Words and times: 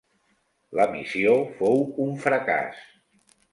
La 0.79 0.87
missió 0.95 1.35
fou 1.61 1.85
un 2.07 2.19
fracàs. 2.27 2.83